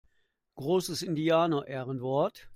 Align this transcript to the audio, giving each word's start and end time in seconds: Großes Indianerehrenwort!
Großes 0.55 1.03
Indianerehrenwort! 1.03 2.49